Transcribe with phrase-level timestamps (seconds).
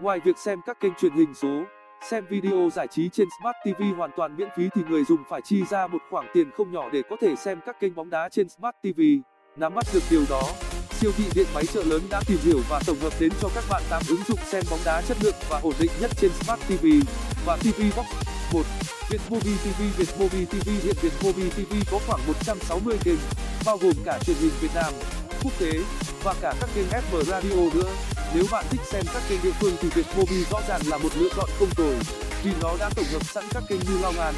[0.00, 1.62] Ngoài việc xem các kênh truyền hình số,
[2.10, 5.40] xem video giải trí trên Smart TV hoàn toàn miễn phí thì người dùng phải
[5.44, 8.28] chi ra một khoản tiền không nhỏ để có thể xem các kênh bóng đá
[8.28, 9.00] trên Smart TV.
[9.56, 10.42] Nắm bắt được điều đó,
[10.90, 13.64] siêu thị điện máy chợ lớn đã tìm hiểu và tổng hợp đến cho các
[13.70, 16.60] bạn 8 ứng dụng xem bóng đá chất lượng và ổn định nhất trên Smart
[16.68, 16.86] TV
[17.46, 18.06] và TV Box.
[18.52, 18.62] 1.
[19.10, 23.18] Vietmobi TV Vietmobi TV hiện Vietmobi TV có khoảng 160 kênh,
[23.66, 24.92] bao gồm cả truyền hình Việt Nam,
[25.42, 25.72] quốc tế
[26.22, 27.90] và cả các kênh FM radio nữa.
[28.34, 31.28] Nếu bạn thích xem các kênh địa phương thì Vietmobi rõ ràng là một lựa
[31.36, 31.94] chọn không tồi,
[32.44, 34.34] vì nó đã tổng hợp sẵn các kênh như Long An,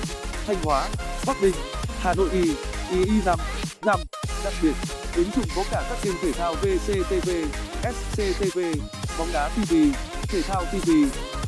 [0.46, 0.88] Thanh Hóa,
[1.26, 1.54] Bắc Ninh,
[2.00, 2.54] Hà Nội Y,
[2.90, 3.38] Y Nam,
[3.82, 4.00] Nam,
[4.44, 4.72] Đặc biệt,
[5.16, 7.30] ứng dụng có cả các kênh thể thao VCTV,
[7.82, 8.58] SCTV,
[9.18, 9.74] bóng đá TV,
[10.28, 10.90] thể thao TV,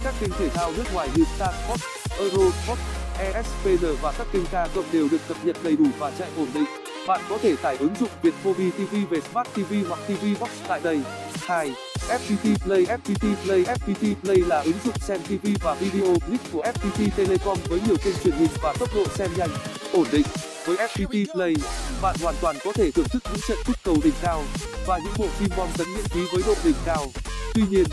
[0.04, 1.82] các kênh thể thao nước ngoài như Star Sport,
[2.18, 2.80] Eurosport,
[3.18, 6.46] ESPN và các kênh ca cộng đều được cập nhật đầy đủ và chạy ổn
[6.54, 6.81] định.
[7.06, 10.80] Bạn có thể tải ứng dụng Vietmobi TV về Smart TV hoặc TV Box tại
[10.84, 11.00] đây.
[11.34, 11.72] 2.
[12.08, 16.62] FPT Play FPT Play FPT Play là ứng dụng xem TV và video clip của
[16.62, 19.48] FPT Telecom với nhiều kênh truyền hình và tốc độ xem nhanh,
[19.92, 20.26] ổn định.
[20.66, 21.54] Với FPT Play,
[22.02, 24.42] bạn hoàn toàn có thể thưởng thức những trận cúp cầu đỉnh cao
[24.86, 27.06] và những bộ phim bom tấn miễn phí với độ đỉnh cao.
[27.54, 27.84] Tuy nhiên,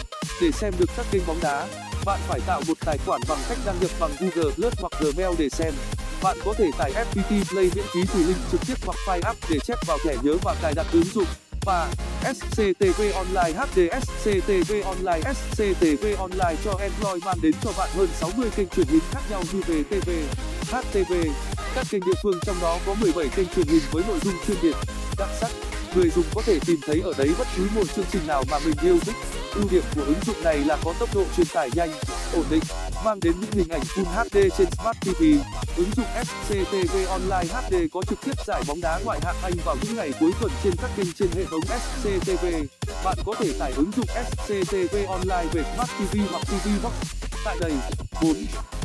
[0.42, 1.68] để xem được các kênh bóng đá,
[2.06, 5.36] bạn phải tạo một tài khoản bằng cách đăng nhập bằng Google Plus hoặc Gmail
[5.38, 5.74] để xem.
[6.24, 9.40] Bạn có thể tải FPT Play miễn phí từ link trực tiếp hoặc file app
[9.50, 11.26] để chép vào thẻ nhớ và cài đặt ứng dụng.
[11.66, 18.08] và SCTV Online HD SCTV Online SCTV Online cho Android mang đến cho bạn hơn
[18.14, 20.10] 60 kênh truyền hình khác nhau như VTV,
[20.72, 21.14] HTV.
[21.76, 24.58] Các kênh địa phương trong đó có 17 kênh truyền hình với nội dung chuyên
[24.62, 24.76] biệt,
[25.18, 25.69] đặc sắc.
[25.96, 28.60] Người dùng có thể tìm thấy ở đấy bất cứ một chương trình nào mà
[28.66, 29.16] mình yêu thích.
[29.56, 31.92] Ưu điểm của ứng dụng này là có tốc độ truyền tải nhanh,
[32.34, 32.64] ổn định,
[33.06, 35.24] mang đến những hình ảnh Full HD trên Smart TV.
[35.78, 39.76] Ứng dụng SCTV Online HD có trực tiếp giải bóng đá ngoại hạng Anh vào
[39.82, 42.46] những ngày cuối tuần trên các kênh trên hệ thống SCTV.
[43.06, 46.94] Bạn có thể tải ứng dụng SCTV Online về Smart TV hoặc TV Box.
[47.46, 47.72] Tại đây,
[48.22, 48.36] 4.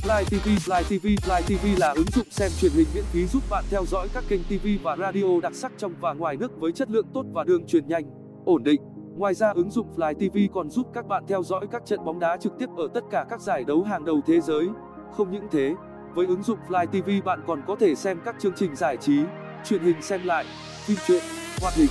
[0.04, 3.42] Fly TV Fly TV Fly TV là ứng dụng xem truyền hình miễn phí giúp
[3.50, 6.72] bạn theo dõi các kênh TV và radio đặc sắc trong và ngoài nước với
[6.72, 8.04] chất lượng tốt và đường truyền nhanh,
[8.44, 8.82] ổn định.
[9.16, 12.18] Ngoài ra ứng dụng Fly TV còn giúp các bạn theo dõi các trận bóng
[12.18, 14.68] đá trực tiếp ở tất cả các giải đấu hàng đầu thế giới.
[15.16, 15.74] Không những thế,
[16.14, 19.18] với ứng dụng Fly TV bạn còn có thể xem các chương trình giải trí,
[19.64, 20.44] truyền hình xem lại,
[20.86, 21.22] phim truyện,
[21.60, 21.90] hoạt hình,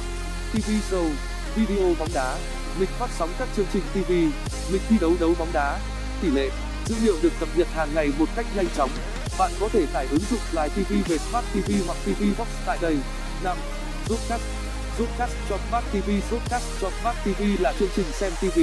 [0.54, 1.06] TV show,
[1.56, 2.38] video bóng đá,
[2.80, 4.12] lịch phát sóng các chương trình TV,
[4.74, 5.80] lịch thi đấu đấu bóng đá,
[6.22, 6.50] tỷ lệ,
[6.86, 8.90] dữ liệu được cập nhật hàng ngày một cách nhanh chóng.
[9.40, 12.78] Bạn có thể tải ứng dụng Fly TV về Smart TV hoặc TV Box tại
[12.82, 12.98] đây.
[13.44, 13.58] 5.
[14.08, 14.40] Zoopcast
[14.98, 18.60] Zoopcast cho Smart TV Zoopcast cho Smart TV là chương trình xem TV,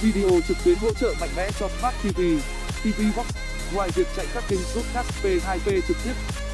[0.00, 2.20] video trực tuyến hỗ trợ mạnh mẽ cho Smart TV,
[2.82, 3.26] TV Box.
[3.72, 6.12] Ngoài việc chạy các kênh Zoopcast P2P trực tiếp,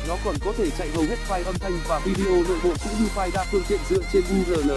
[0.09, 2.93] nó còn có thể chạy hầu hết file âm thanh và video nội bộ cũng
[2.99, 4.71] như file đa phương tiện dựa trên URL.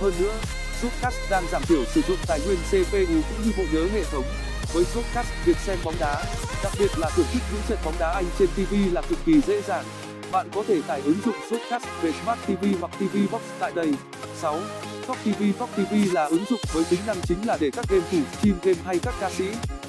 [0.00, 0.34] Hơn nữa,
[0.82, 4.24] Zoopcast đang giảm thiểu sử dụng tài nguyên CPU cũng như bộ nhớ hệ thống.
[4.72, 6.24] Với Zoopcast, việc xem bóng đá,
[6.62, 9.40] đặc biệt là thưởng thức những trận bóng đá Anh trên TV là cực kỳ
[9.46, 9.84] dễ dàng.
[10.32, 13.94] Bạn có thể tải ứng dụng Shortcast về Smart TV hoặc TV Box tại đây.
[14.40, 14.60] 6.
[15.06, 18.06] Top TV Top TV là ứng dụng với tính năng chính là để các game
[18.12, 19.44] thủ, team game hay các ca sĩ,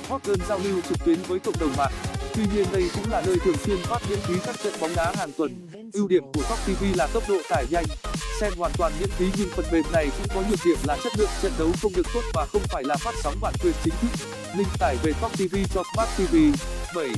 [0.10, 1.94] hot girl giao lưu trực tuyến với cộng đồng mạng.
[2.36, 5.14] Tuy nhiên đây cũng là nơi thường xuyên phát miễn phí các trận bóng đá
[5.18, 5.68] hàng tuần.
[5.94, 7.86] Ưu điểm của Top TV là tốc độ tải nhanh,
[8.42, 11.14] xem hoàn toàn miễn phí nhưng phần mềm này cũng có nhược điểm là chất
[11.18, 13.94] lượng trận đấu không được tốt và không phải là phát sóng bản quyền chính
[14.02, 14.28] thức.
[14.58, 16.36] Link tải về Top TV cho Smart TV.
[16.96, 17.10] 7.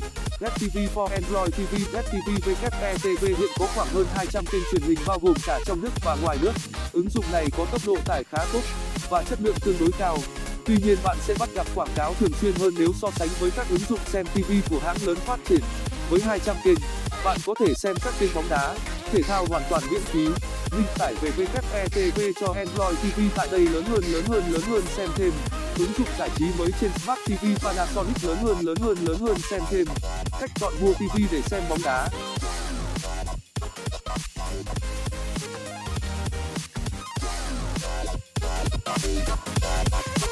[0.41, 4.81] Red TV for Android TV Red TV WETV hiện có khoảng hơn 200 kênh truyền
[4.81, 6.51] hình bao gồm cả trong nước và ngoài nước.
[6.93, 8.61] Ứng dụng này có tốc độ tải khá tốt
[9.09, 10.17] và chất lượng tương đối cao.
[10.65, 13.51] Tuy nhiên bạn sẽ bắt gặp quảng cáo thường xuyên hơn nếu so sánh với
[13.51, 15.61] các ứng dụng xem TV của hãng lớn phát triển.
[16.09, 16.77] Với 200 kênh,
[17.25, 18.75] bạn có thể xem các kênh bóng đá,
[19.11, 20.27] thể thao hoàn toàn miễn phí.
[20.75, 24.83] Link tải về WETV cho Android TV tại đây lớn hơn lớn hơn lớn hơn
[24.97, 25.31] xem thêm.
[25.77, 29.37] Ứng dụng giải trí mới trên Smart TV Panasonic lớn hơn lớn hơn lớn hơn
[29.49, 29.87] xem thêm.
[30.39, 32.09] Cách chọn mua TV để xem bóng đá